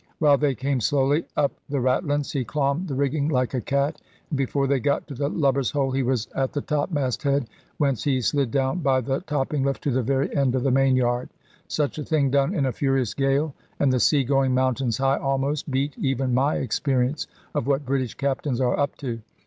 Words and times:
While 0.17 0.39
they 0.39 0.55
came 0.55 0.81
slowly 0.81 1.25
up 1.37 1.51
the 1.69 1.79
ratlins, 1.79 2.31
he 2.31 2.43
clomb 2.43 2.87
the 2.87 2.95
rigging 2.95 3.29
like 3.29 3.53
a 3.53 3.61
cat, 3.61 4.01
and 4.31 4.35
before 4.37 4.65
they 4.65 4.79
got 4.79 5.05
to 5.09 5.13
the 5.13 5.29
lubber's 5.29 5.69
hole 5.69 5.91
he 5.91 6.01
was 6.01 6.27
at 6.33 6.53
the 6.53 6.61
topmasthead, 6.63 7.45
whence 7.77 8.03
he 8.03 8.19
slid 8.19 8.49
down 8.49 8.79
by 8.79 9.01
the 9.01 9.19
topping 9.19 9.63
lift 9.63 9.83
to 9.83 9.91
the 9.91 10.01
very 10.01 10.35
end 10.35 10.55
of 10.55 10.63
the 10.63 10.71
mainyard. 10.71 11.29
Such 11.67 11.99
a 11.99 12.03
thing 12.03 12.31
done 12.31 12.55
in 12.55 12.65
a 12.65 12.71
furious 12.71 13.13
gale, 13.13 13.53
and 13.79 13.93
the 13.93 13.99
sea 13.99 14.23
going 14.23 14.55
mountains 14.55 14.97
high 14.97 15.17
almost, 15.19 15.69
beat 15.69 15.93
even 15.99 16.33
my 16.33 16.55
experience 16.55 17.27
of 17.53 17.67
what 17.67 17.85
British 17.85 18.15
captains 18.15 18.59
are 18.59 18.79
up 18.79 18.95
to. 18.97 19.19